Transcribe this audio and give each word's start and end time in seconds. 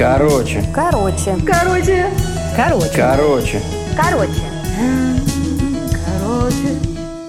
Короче. 0.00 0.64
Короче. 0.74 1.36
Короче. 1.44 2.06
Короче. 2.56 2.90
Короче. 2.96 3.60
Короче. 3.94 4.32
Короче. 6.06 6.56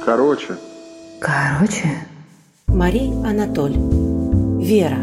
Короче. 0.06 0.48
Короче. 1.20 1.90
Мари 2.68 3.12
Анатоль. 3.26 3.76
Вера. 4.64 5.00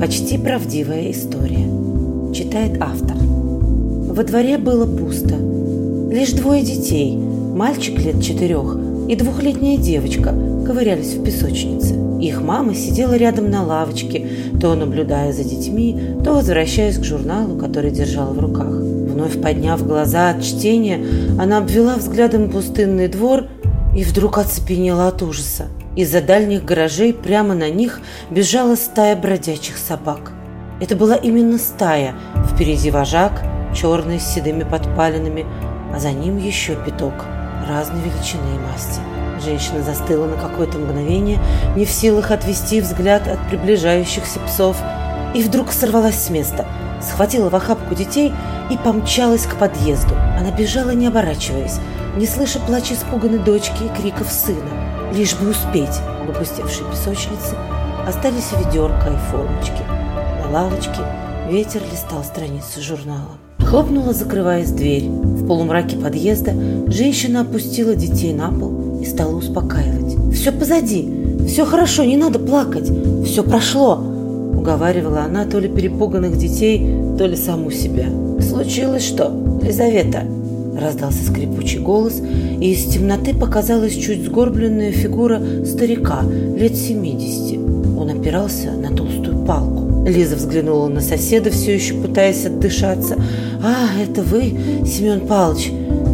Почти 0.00 0.36
правдивая 0.36 1.12
история. 1.12 1.68
Читает 2.34 2.82
автор. 2.82 3.16
Во 3.16 4.24
дворе 4.24 4.58
было 4.58 4.84
пусто. 4.84 5.36
Лишь 6.10 6.32
двое 6.32 6.64
детей, 6.64 7.16
мальчик 7.16 8.00
лет 8.00 8.20
четырех 8.20 8.76
и 9.08 9.14
двухлетняя 9.14 9.78
девочка, 9.78 10.34
ковырялись 10.66 11.14
в 11.14 11.22
песочнице. 11.22 11.94
Их 12.20 12.40
мама 12.40 12.74
сидела 12.74 13.14
рядом 13.14 13.50
на 13.50 13.64
лавочке, 13.64 14.26
то 14.60 14.74
наблюдая 14.74 15.32
за 15.32 15.44
детьми, 15.44 16.16
то 16.24 16.34
возвращаясь 16.34 16.98
к 16.98 17.04
журналу, 17.04 17.58
который 17.58 17.90
держала 17.90 18.32
в 18.32 18.38
руках. 18.38 18.68
Вновь 18.68 19.40
подняв 19.40 19.86
глаза 19.86 20.30
от 20.30 20.42
чтения, 20.42 21.04
она 21.38 21.58
обвела 21.58 21.96
взглядом 21.96 22.50
пустынный 22.50 23.08
двор 23.08 23.44
и 23.96 24.04
вдруг 24.04 24.38
оцепенела 24.38 25.08
от 25.08 25.22
ужаса. 25.22 25.66
Из-за 25.96 26.20
дальних 26.20 26.64
гаражей 26.64 27.14
прямо 27.14 27.54
на 27.54 27.70
них 27.70 28.00
бежала 28.30 28.74
стая 28.74 29.16
бродячих 29.16 29.78
собак. 29.78 30.32
Это 30.80 30.94
была 30.94 31.16
именно 31.16 31.56
стая. 31.56 32.14
Впереди 32.52 32.90
вожак, 32.90 33.42
черный 33.74 34.20
с 34.20 34.34
седыми 34.34 34.64
подпалинами, 34.64 35.46
а 35.94 35.98
за 35.98 36.12
ним 36.12 36.36
еще 36.36 36.76
пяток 36.84 37.14
разной 37.66 38.00
величины 38.02 38.56
и 38.56 38.58
масти. 38.58 39.00
Женщина 39.44 39.82
застыла 39.82 40.26
на 40.26 40.36
какое-то 40.36 40.78
мгновение, 40.78 41.38
не 41.76 41.84
в 41.84 41.90
силах 41.90 42.30
отвести 42.30 42.80
взгляд 42.80 43.28
от 43.28 43.38
приближающихся 43.48 44.40
псов, 44.40 44.76
и 45.34 45.42
вдруг 45.42 45.72
сорвалась 45.72 46.18
с 46.18 46.30
места, 46.30 46.66
схватила 47.02 47.50
в 47.50 47.54
охапку 47.54 47.94
детей 47.94 48.32
и 48.70 48.76
помчалась 48.76 49.46
к 49.46 49.56
подъезду. 49.56 50.14
Она 50.38 50.50
бежала, 50.50 50.90
не 50.90 51.06
оборачиваясь, 51.06 51.78
не 52.16 52.26
слыша 52.26 52.58
плача 52.60 52.94
испуганной 52.94 53.38
дочки 53.38 53.84
и 53.84 54.00
криков 54.00 54.30
сына, 54.30 55.12
лишь 55.12 55.34
бы 55.34 55.50
успеть. 55.50 56.00
В 56.26 56.30
опустевшей 56.30 56.84
песочнице 56.90 57.56
остались 58.06 58.52
ведерко 58.52 59.10
и 59.10 59.30
формочки. 59.30 59.82
На 60.42 60.50
лавочке 60.50 61.02
ветер 61.48 61.82
листал 61.92 62.24
страницы 62.24 62.80
журнала. 62.80 63.36
Хлопнула, 63.60 64.12
закрываясь 64.12 64.70
дверь. 64.70 65.10
В 65.46 65.48
полумраке 65.48 65.96
подъезда 65.96 66.54
женщина 66.88 67.42
опустила 67.42 67.94
детей 67.94 68.32
на 68.32 68.50
пол 68.50 69.00
и 69.00 69.04
стала 69.04 69.36
успокаивать. 69.36 70.34
«Все 70.34 70.50
позади, 70.50 71.08
все 71.46 71.64
хорошо, 71.64 72.02
не 72.02 72.16
надо 72.16 72.40
плакать, 72.40 72.90
все 73.24 73.44
прошло», 73.44 73.94
уговаривала 74.56 75.20
она 75.20 75.44
то 75.44 75.60
ли 75.60 75.68
перепуганных 75.68 76.36
детей, 76.36 76.84
то 77.16 77.26
ли 77.26 77.36
саму 77.36 77.70
себя. 77.70 78.06
«Случилось 78.40 79.04
что, 79.04 79.30
Лизавета?» 79.62 80.24
Раздался 80.76 81.24
скрипучий 81.24 81.78
голос, 81.78 82.20
и 82.60 82.72
из 82.72 82.84
темноты 82.86 83.32
показалась 83.32 83.94
чуть 83.94 84.24
сгорбленная 84.24 84.90
фигура 84.90 85.40
старика 85.64 86.22
лет 86.56 86.74
семидесяти. 86.74 87.56
Он 87.96 88.10
опирался 88.10 88.72
на 88.72 88.88
толстую 88.88 89.46
палку. 89.46 89.85
Лиза 90.06 90.36
взглянула 90.36 90.88
на 90.88 91.00
соседа, 91.00 91.50
все 91.50 91.74
еще 91.74 91.94
пытаясь 91.94 92.46
отдышаться. 92.46 93.16
«А, 93.62 93.88
это 94.00 94.22
вы, 94.22 94.54
Семен 94.86 95.26
Павлович? 95.26 95.72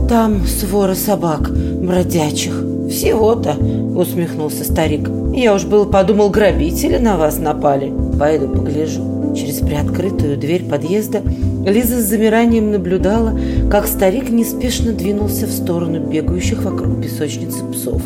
Там 0.08 0.46
свора 0.46 0.94
собак 0.94 1.50
бродячих». 1.50 2.52
«Всего-то»,— 2.90 3.56
усмехнулся 3.96 4.64
старик. 4.64 5.08
«Я 5.34 5.54
уж 5.54 5.64
был 5.64 5.86
подумал, 5.86 6.30
грабители 6.30 6.98
на 6.98 7.16
вас 7.16 7.38
напали. 7.38 7.92
Пойду 8.18 8.48
погляжу». 8.48 9.34
Через 9.36 9.60
приоткрытую 9.60 10.36
дверь 10.36 10.64
подъезда 10.64 11.22
Лиза 11.64 12.00
с 12.00 12.04
замиранием 12.04 12.70
наблюдала, 12.70 13.38
как 13.70 13.86
старик 13.86 14.30
неспешно 14.30 14.92
двинулся 14.92 15.46
в 15.46 15.50
сторону 15.50 16.00
бегающих 16.00 16.64
вокруг 16.64 17.00
песочницы 17.00 17.64
псов. 17.72 18.02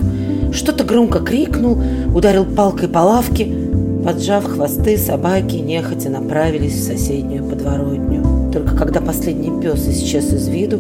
Что-то 0.53 0.85
громко 0.85 1.21
крикнул, 1.21 1.79
ударил 2.15 2.45
палкой 2.45 2.89
по 2.89 2.99
лавке. 2.99 3.47
Поджав 4.07 4.45
хвосты, 4.45 4.99
собаки 4.99 5.57
нехотя 5.57 6.11
направились 6.11 6.75
в 6.75 6.85
соседнюю 6.85 7.43
подворотню. 7.43 8.53
Только 8.53 8.77
когда 8.77 9.01
последний 9.01 9.61
пес 9.61 9.85
исчез 9.89 10.33
из 10.33 10.47
виду, 10.47 10.79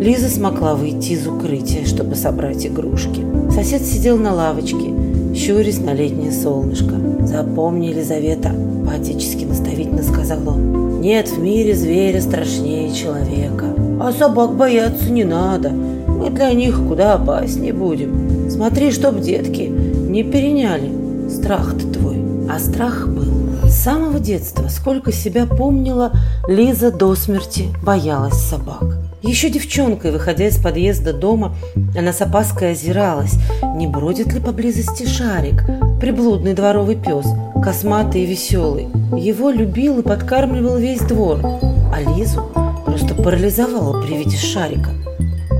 Лиза 0.00 0.28
смогла 0.28 0.74
выйти 0.74 1.12
из 1.12 1.24
укрытия, 1.24 1.84
чтобы 1.84 2.16
собрать 2.16 2.66
игрушки. 2.66 3.24
Сосед 3.54 3.82
сидел 3.82 4.16
на 4.16 4.34
лавочке, 4.34 4.90
щурясь 5.36 5.78
на 5.78 5.94
летнее 5.94 6.32
солнышко. 6.32 6.96
«Запомни, 7.24 7.86
Елизавета»,— 7.90 8.50
по-отечески 8.88 9.44
наставительно 9.44 10.02
сказал 10.02 10.40
он, 10.44 11.00
«нет 11.00 11.28
в 11.28 11.38
мире 11.38 11.76
зверя 11.76 12.20
страшнее 12.20 12.92
человека. 12.92 13.66
А 14.00 14.10
собак 14.10 14.56
бояться 14.56 15.12
не 15.12 15.22
надо. 15.22 15.70
Мы 15.70 16.28
для 16.30 16.52
них 16.52 16.80
куда 16.88 17.14
опаснее 17.14 17.72
будем. 17.72 18.50
Смотри, 18.50 18.90
чтоб 18.90 19.20
детки 19.20 19.62
не 19.62 20.24
переняли. 20.24 20.90
Страх-то 21.30 21.86
твой». 21.86 22.03
А 22.48 22.58
страх 22.58 23.08
был. 23.08 23.68
С 23.68 23.74
самого 23.82 24.20
детства, 24.20 24.68
сколько 24.68 25.12
себя 25.12 25.46
помнила, 25.46 26.12
Лиза 26.46 26.90
до 26.90 27.14
смерти 27.14 27.68
боялась 27.82 28.34
собак. 28.34 28.84
Еще 29.22 29.48
девчонкой, 29.48 30.12
выходя 30.12 30.46
из 30.46 30.58
подъезда 30.58 31.14
дома, 31.14 31.54
она 31.96 32.12
с 32.12 32.20
опаской 32.20 32.72
озиралась, 32.72 33.36
не 33.76 33.86
бродит 33.86 34.32
ли 34.34 34.40
поблизости 34.40 35.06
шарик, 35.06 35.64
приблудный 35.98 36.52
дворовый 36.52 36.96
пес, 36.96 37.26
косматый 37.62 38.24
и 38.24 38.26
веселый. 38.26 38.88
Его 39.16 39.48
любил 39.48 40.00
и 40.00 40.02
подкармливал 40.02 40.76
весь 40.76 41.00
двор, 41.00 41.40
а 41.42 42.00
Лизу 42.00 42.50
просто 42.84 43.14
парализовала 43.14 44.02
при 44.02 44.18
виде 44.18 44.36
шарика. 44.36 44.90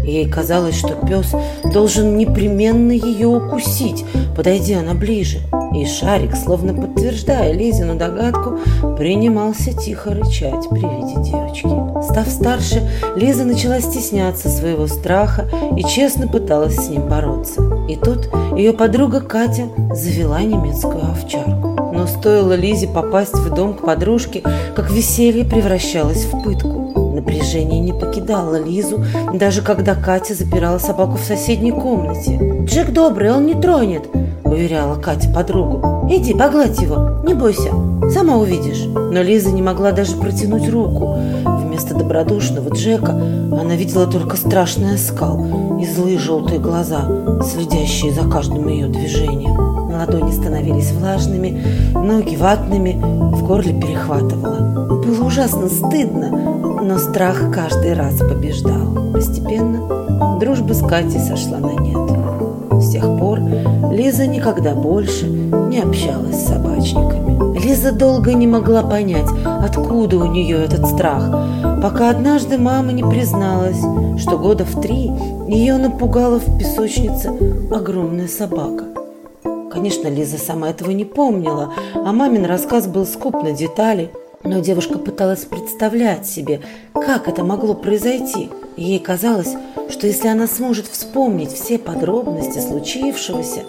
Ей 0.05 0.29
казалось, 0.29 0.79
что 0.79 0.95
пес 1.07 1.33
должен 1.73 2.19
непременно 2.19 2.93
ее 2.93 3.29
укусить, 3.29 4.05
подойдя 4.37 4.81
она 4.81 4.93
ближе. 4.93 5.39
И 5.75 5.85
шарик, 5.87 6.37
словно 6.37 6.73
подтверждая 6.73 7.53
Лизину 7.53 7.97
догадку, 7.97 8.59
принимался 8.97 9.73
тихо 9.73 10.15
рычать 10.15 10.69
при 10.71 10.79
виде 10.79 11.31
девочки. 11.31 11.69
Став 12.03 12.29
старше, 12.29 12.89
Лиза 13.17 13.45
начала 13.45 13.81
стесняться 13.81 14.49
своего 14.49 14.87
страха 14.87 15.49
и 15.77 15.83
честно 15.83 16.29
пыталась 16.29 16.77
с 16.77 16.89
ним 16.89 17.09
бороться. 17.09 17.61
И 17.89 17.97
тут 17.97 18.29
ее 18.57 18.73
подруга 18.73 19.21
Катя 19.21 19.65
завела 19.93 20.43
немецкую 20.43 21.03
овчарку. 21.11 21.93
Но 21.93 22.07
стоило 22.07 22.55
Лизе 22.55 22.87
попасть 22.87 23.35
в 23.35 23.53
дом 23.53 23.75
к 23.75 23.85
подружке, 23.85 24.43
как 24.77 24.91
веселье 24.91 25.45
превращалось 25.45 26.25
в 26.25 26.43
пытку. 26.43 27.15
Напряжение 27.15 27.81
не 27.81 27.93
покидало 27.93 28.63
Лизу, 28.63 29.05
даже 29.33 29.63
когда 29.63 29.95
Катя 29.95 30.35
запирала 30.35 30.79
собаку 30.79 31.17
в 31.17 31.25
соседней 31.25 31.73
комнате. 31.73 32.39
«Джек 32.65 32.91
добрый, 32.91 33.33
он 33.33 33.47
не 33.47 33.55
тронет»,– 33.55 34.05
уверяла 34.45 34.97
Катя 34.97 35.29
подругу. 35.31 36.09
«Иди, 36.11 36.35
погладь 36.35 36.81
его, 36.81 37.21
не 37.25 37.35
бойся, 37.35 37.71
сама 38.13 38.37
увидишь». 38.37 38.85
Но 38.87 39.23
Лиза 39.23 39.51
не 39.51 39.63
могла 39.63 39.93
даже 39.93 40.17
протянуть 40.17 40.69
руку. 40.69 41.17
Вместо 41.45 41.95
добродушного 41.95 42.71
Джека 42.75 43.13
она 43.13 43.75
видела 43.77 44.07
только 44.07 44.37
страшный 44.37 44.95
оскал 44.95 45.79
и 45.81 45.87
злые 45.87 46.19
желтые 46.19 46.61
глаза, 46.61 47.03
следящие 47.43 48.13
за 48.13 48.29
каждым 48.29 48.69
ее 48.69 48.87
движением. 48.89 49.57
Ладони 49.93 50.33
становились 50.33 50.93
влажными, 50.93 51.63
ноги 51.95 52.37
ватными, 52.37 53.01
в 53.35 53.47
горле 53.47 53.73
перехватывало. 53.73 55.03
Было 55.03 55.25
ужасно 55.25 55.69
стыдно, 55.69 56.31
но 56.83 56.99
страх 56.99 57.51
каждый 57.53 57.95
раз 57.95 58.19
побеждал. 58.19 59.13
Постепенно 59.13 60.39
дружба 60.39 60.73
с 60.75 60.81
Катей 60.81 61.21
сошла 61.21 61.59
на 61.59 61.73
нет. 61.81 62.24
Лиза 63.95 64.27
никогда 64.27 64.75
больше 64.75 65.27
не 65.27 65.79
общалась 65.79 66.35
с 66.35 66.49
собачниками. 66.49 67.57
Лиза 67.57 67.93
долго 67.93 68.35
не 68.35 68.49
могла 68.49 68.83
понять, 68.83 69.29
откуда 69.45 70.17
у 70.17 70.27
нее 70.27 70.65
этот 70.65 70.85
страх, 70.89 71.31
пока 71.81 72.11
однажды 72.11 72.59
мама 72.59 72.91
не 72.91 73.05
призналась, 73.05 73.79
что 74.21 74.37
года 74.37 74.65
в 74.65 74.81
три 74.81 75.13
ее 75.47 75.77
напугала 75.77 76.41
в 76.41 76.59
песочнице 76.59 77.31
огромная 77.71 78.27
собака. 78.27 78.85
Конечно, 79.71 80.09
Лиза 80.09 80.39
сама 80.39 80.71
этого 80.71 80.91
не 80.91 81.05
помнила, 81.05 81.73
а 81.95 82.13
мамин 82.13 82.47
рассказ 82.47 82.89
был 82.89 83.07
скуп 83.07 83.45
на 83.45 83.53
детали. 83.53 84.11
Но 84.43 84.59
девушка 84.59 84.99
пыталась 84.99 85.45
представлять 85.45 86.27
себе, 86.27 86.61
как 86.93 87.29
это 87.29 87.45
могло 87.45 87.75
произойти. 87.75 88.51
Ей 88.77 88.99
казалось, 88.99 89.55
что 89.89 90.07
если 90.07 90.29
она 90.29 90.47
сможет 90.47 90.87
вспомнить 90.87 91.53
все 91.53 91.79
подробности 91.79 92.59
случившегося, 92.59 93.63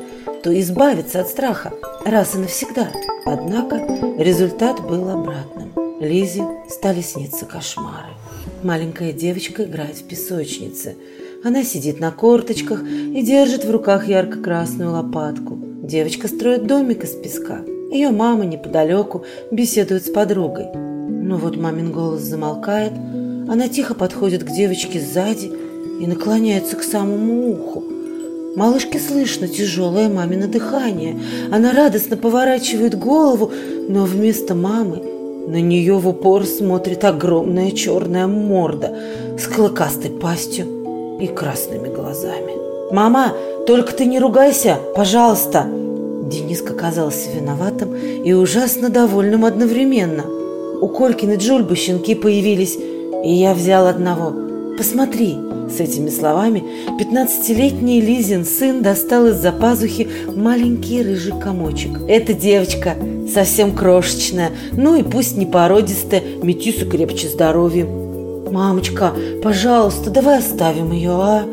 то 0.44 0.60
избавится 0.60 1.22
от 1.22 1.28
страха 1.28 1.74
раз 2.06 2.36
и 2.36 2.38
навсегда. 2.38 2.90
Однако 3.26 3.78
результат 4.18 4.82
был 4.82 5.10
обратным. 5.10 5.72
Лизе 6.00 6.44
стали 6.70 7.02
сниться 7.02 7.46
кошмары. 7.46 8.14
Маленькая 8.64 9.12
девочка 9.12 9.64
играет 9.64 9.98
в 9.98 10.04
песочнице. 10.04 10.96
Она 11.44 11.64
сидит 11.64 12.00
на 12.00 12.12
корточках 12.12 12.84
и 12.84 13.22
держит 13.22 13.66
в 13.66 13.72
руках 13.72 14.08
ярко-красную 14.08 14.92
лопатку. 14.92 15.58
Девочка 15.84 16.28
строит 16.28 16.66
домик 16.66 17.04
из 17.04 17.12
песка. 17.12 17.60
Ее 17.92 18.10
мама 18.10 18.46
неподалеку 18.46 19.26
беседует 19.52 20.06
с 20.06 20.10
подругой. 20.10 20.68
Но 20.74 21.38
вот 21.38 21.56
мамин 21.58 21.92
голос 21.92 22.22
замолкает, 22.22 22.94
она 23.48 23.68
тихо 23.68 23.94
подходит 23.94 24.44
к 24.44 24.52
девочке 24.52 25.00
сзади 25.00 25.52
и 26.00 26.08
наклоняется 26.08 26.76
к 26.76 26.84
самому 26.84 27.52
уху. 27.52 27.84
Малышке 28.56 29.00
слышно 29.00 29.48
тяжелое 29.48 30.08
мамино 30.08 30.48
дыхание. 30.48 31.20
Она 31.52 31.74
радостно 31.74 32.16
поворачивает 32.16 32.98
голову, 32.98 33.52
но 33.90 34.06
вместо 34.06 34.56
мамы 34.56 35.02
на 35.48 35.62
нее 35.62 35.96
в 35.96 36.08
упор 36.08 36.46
смотрит 36.46 37.04
огромная 37.04 37.72
черная 37.72 38.28
морда 38.28 38.96
с 39.38 39.46
клыкастой 39.48 40.12
пастью 40.12 40.66
и 41.20 41.28
красными 41.28 41.94
глазами. 41.94 42.54
«Мама, 42.92 43.34
только 43.68 43.94
ты 43.94 44.06
не 44.06 44.20
ругайся, 44.20 44.78
пожалуйста!» 44.96 45.68
Дениска 46.30 46.74
казался 46.74 47.30
виноватым 47.32 47.94
и 47.96 48.32
ужасно 48.34 48.90
довольным 48.90 49.44
одновременно. 49.44 50.24
У 50.82 50.88
Колькины 50.88 51.36
Джульбы 51.36 51.76
щенки 51.76 52.16
появились, 52.16 52.78
и 53.24 53.34
я 53.34 53.54
взял 53.54 53.88
одного. 53.88 54.45
«Посмотри!» 54.78 55.38
С 55.70 55.80
этими 55.80 56.10
словами 56.10 56.64
пятнадцатилетний 57.00 58.02
Лизин 58.02 58.46
сын 58.46 58.82
достал 58.84 59.28
из-за 59.28 59.52
пазухи 59.52 60.08
маленький 60.36 61.02
рыжий 61.02 61.34
комочек. 61.40 61.92
«Это 62.08 62.34
девочка, 62.34 62.96
совсем 63.34 63.74
крошечная, 63.74 64.52
ну 64.74 64.96
и 64.96 65.04
пусть 65.04 65.38
не 65.38 65.46
породистая, 65.46 66.22
метису 66.44 66.90
крепче 66.90 67.30
здоровьем». 67.30 68.52
«Мамочка, 68.52 69.14
пожалуйста, 69.42 70.10
давай 70.12 70.40
оставим 70.40 70.92
ее, 70.92 71.12
а? 71.12 71.44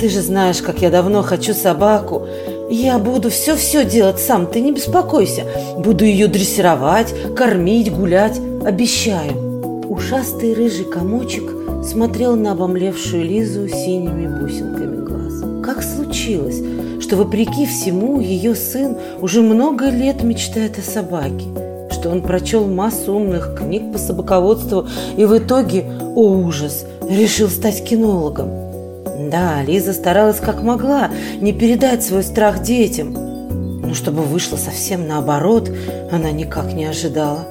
Ты 0.00 0.08
же 0.08 0.22
знаешь, 0.22 0.62
как 0.62 0.82
я 0.82 0.90
давно 0.90 1.22
хочу 1.22 1.54
собаку. 1.54 2.26
Я 2.70 2.98
буду 2.98 3.28
все-все 3.30 3.84
делать 3.84 4.18
сам, 4.18 4.46
ты 4.46 4.60
не 4.60 4.72
беспокойся. 4.72 5.44
Буду 5.76 6.04
ее 6.04 6.26
дрессировать, 6.28 7.12
кормить, 7.36 7.92
гулять, 7.92 8.40
обещаю». 8.64 9.82
Ушастый 9.88 10.54
рыжий 10.54 10.84
комочек– 10.84 11.42
смотрел 11.82 12.36
на 12.36 12.52
обомлевшую 12.52 13.24
Лизу 13.24 13.68
синими 13.68 14.26
бусинками 14.40 15.04
глаз. 15.04 15.64
Как 15.64 15.82
случилось, 15.82 16.62
что, 17.00 17.16
вопреки 17.16 17.66
всему, 17.66 18.20
ее 18.20 18.54
сын 18.54 18.96
уже 19.20 19.42
много 19.42 19.88
лет 19.88 20.22
мечтает 20.22 20.78
о 20.78 20.82
собаке, 20.82 21.46
что 21.90 22.10
он 22.10 22.22
прочел 22.22 22.66
массу 22.66 23.14
умных 23.14 23.56
книг 23.58 23.92
по 23.92 23.98
собаководству 23.98 24.86
и 25.16 25.24
в 25.24 25.36
итоге, 25.36 25.84
о 26.14 26.30
ужас, 26.30 26.84
решил 27.08 27.48
стать 27.48 27.84
кинологом. 27.84 28.50
Да, 29.30 29.62
Лиза 29.62 29.92
старалась 29.92 30.38
как 30.38 30.62
могла 30.62 31.10
не 31.40 31.52
передать 31.52 32.02
свой 32.04 32.22
страх 32.22 32.62
детям, 32.62 33.12
но 33.12 33.94
чтобы 33.94 34.22
вышло 34.22 34.56
совсем 34.56 35.08
наоборот, 35.08 35.70
она 36.10 36.30
никак 36.30 36.72
не 36.74 36.84
ожидала. 36.84 37.44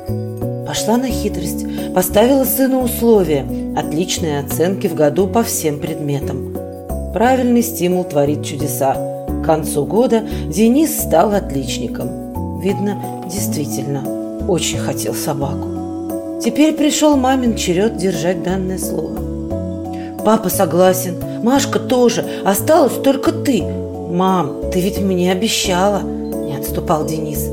Пошла 0.65 0.95
на 0.97 1.07
хитрость, 1.07 1.65
поставила 1.93 2.45
сыну 2.45 2.83
условия– 2.83 3.45
отличные 3.75 4.39
оценки 4.39 4.87
в 4.87 4.95
году 4.95 5.27
по 5.27 5.43
всем 5.43 5.79
предметам. 5.79 6.55
Правильный 7.13 7.61
стимул 7.61 8.03
творит 8.03 8.43
чудеса. 8.43 8.95
К 9.27 9.45
концу 9.45 9.85
года 9.85 10.23
Денис 10.47 11.01
стал 11.01 11.33
отличником. 11.33 12.59
Видно, 12.61 13.25
действительно, 13.31 14.03
очень 14.47 14.77
хотел 14.77 15.13
собаку. 15.13 16.39
Теперь 16.43 16.73
пришел 16.73 17.17
мамин 17.17 17.55
черед 17.55 17.97
держать 17.97 18.43
данное 18.43 18.77
слово. 18.77 19.17
Папа 20.23 20.49
согласен, 20.49 21.15
Машка 21.43 21.79
тоже, 21.79 22.23
осталась 22.45 22.93
только 23.03 23.31
ты. 23.31 23.63
Мам, 23.63 24.69
ты 24.71 24.79
ведь 24.79 24.99
мне 24.99 25.31
обещала, 25.31 26.01
не 26.01 26.55
отступал 26.55 27.05
Денис. 27.05 27.47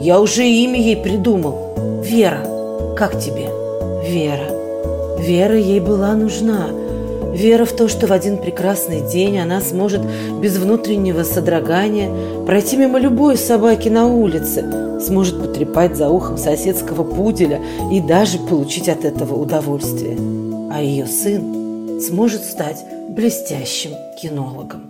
Я 0.00 0.20
уже 0.20 0.46
имя 0.46 0.80
ей 0.80 0.96
придумал. 0.96 2.02
Вера. 2.02 2.46
Как 2.96 3.18
тебе? 3.18 3.48
Вера. 4.06 4.53
Вера 5.24 5.56
ей 5.56 5.80
была 5.80 6.14
нужна. 6.14 6.68
Вера 7.32 7.64
в 7.64 7.72
то, 7.72 7.88
что 7.88 8.06
в 8.06 8.12
один 8.12 8.36
прекрасный 8.36 9.00
день 9.00 9.38
она 9.38 9.62
сможет 9.62 10.02
без 10.42 10.58
внутреннего 10.58 11.22
содрогания 11.22 12.10
пройти 12.44 12.76
мимо 12.76 12.98
любой 12.98 13.38
собаки 13.38 13.88
на 13.88 14.06
улице, 14.06 15.00
сможет 15.00 15.40
потрепать 15.40 15.96
за 15.96 16.10
ухом 16.10 16.36
соседского 16.36 17.04
пуделя 17.04 17.58
и 17.90 18.00
даже 18.00 18.38
получить 18.38 18.90
от 18.90 19.06
этого 19.06 19.34
удовольствие. 19.34 20.18
А 20.70 20.82
ее 20.82 21.06
сын 21.06 22.00
сможет 22.02 22.42
стать 22.42 22.84
блестящим 23.08 23.92
кинологом. 24.20 24.82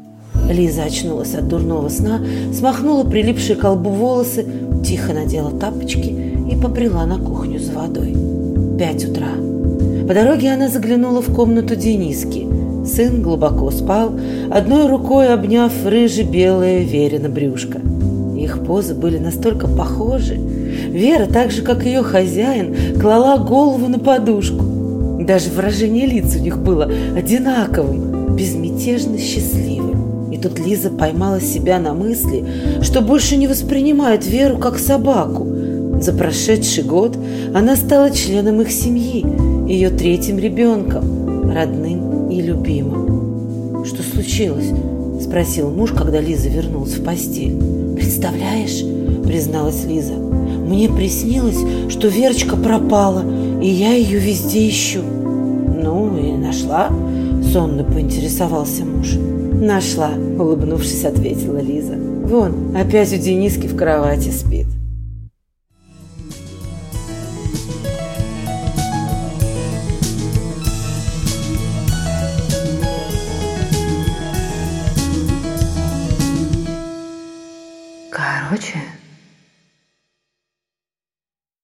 Лиза 0.50 0.82
очнулась 0.82 1.36
от 1.36 1.46
дурного 1.46 1.88
сна, 1.88 2.20
смахнула 2.52 3.04
прилипшие 3.04 3.54
к 3.54 3.60
колбу 3.60 3.90
волосы, 3.90 4.44
тихо 4.84 5.12
надела 5.12 5.52
тапочки 5.52 6.08
и 6.50 6.60
побрела 6.60 7.06
на 7.06 7.20
кухню 7.20 7.60
за 7.60 7.72
водой. 7.72 8.16
Пять 8.76 9.04
утра. 9.04 9.53
По 10.06 10.12
дороге 10.12 10.52
она 10.52 10.68
заглянула 10.68 11.22
в 11.22 11.34
комнату 11.34 11.76
Дениски. 11.76 12.46
Сын 12.84 13.22
глубоко 13.22 13.70
спал, 13.70 14.12
одной 14.50 14.86
рукой 14.86 15.32
обняв 15.32 15.72
рыже-белое 15.86 16.80
Верина 16.80 17.30
брюшко. 17.30 17.80
Их 18.36 18.62
позы 18.66 18.94
были 18.94 19.16
настолько 19.16 19.66
похожи. 19.66 20.34
Вера, 20.34 21.24
так 21.24 21.50
же, 21.50 21.62
как 21.62 21.86
ее 21.86 22.02
хозяин, 22.02 23.00
клала 23.00 23.38
голову 23.38 23.88
на 23.88 23.98
подушку. 23.98 24.62
Даже 25.20 25.48
выражение 25.48 26.04
лиц 26.04 26.36
у 26.36 26.38
них 26.38 26.58
было 26.58 26.90
одинаковым, 27.16 28.36
безмятежно 28.36 29.16
счастливым. 29.16 30.30
И 30.30 30.36
тут 30.36 30.58
Лиза 30.58 30.90
поймала 30.90 31.40
себя 31.40 31.78
на 31.78 31.94
мысли, 31.94 32.44
что 32.82 33.00
больше 33.00 33.36
не 33.36 33.48
воспринимает 33.48 34.26
Веру 34.26 34.58
как 34.58 34.78
собаку, 34.78 35.46
за 36.00 36.12
прошедший 36.12 36.84
год 36.84 37.16
она 37.54 37.76
стала 37.76 38.10
членом 38.10 38.60
их 38.60 38.70
семьи, 38.70 39.24
ее 39.68 39.90
третьим 39.90 40.38
ребенком, 40.38 41.50
родным 41.50 42.28
и 42.30 42.40
любимым. 42.42 43.84
«Что 43.84 44.02
случилось?»– 44.02 44.70
спросил 45.22 45.70
муж, 45.70 45.92
когда 45.92 46.20
Лиза 46.20 46.48
вернулась 46.48 46.94
в 46.94 47.04
постель. 47.04 47.56
«Представляешь?»– 47.94 48.84
призналась 49.24 49.84
Лиза. 49.84 50.14
«Мне 50.14 50.88
приснилось, 50.88 51.58
что 51.90 52.08
Верочка 52.08 52.56
пропала, 52.56 53.24
и 53.62 53.68
я 53.68 53.92
ее 53.92 54.18
везде 54.18 54.68
ищу». 54.68 55.00
«Ну 55.02 56.16
и 56.18 56.32
нашла?»– 56.32 56.90
сонно 57.52 57.84
поинтересовался 57.84 58.84
муж. 58.84 59.14
«Нашла»,– 59.52 60.10
улыбнувшись, 60.38 61.04
ответила 61.04 61.58
Лиза. 61.58 61.94
«Вон, 61.94 62.76
опять 62.76 63.12
у 63.12 63.16
Дениски 63.16 63.66
в 63.66 63.76
кровати 63.76 64.30
спит». 64.30 64.66